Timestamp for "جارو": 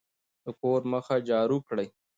1.29-1.57